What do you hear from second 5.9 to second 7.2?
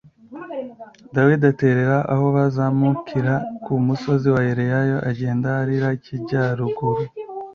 ikijyaruguru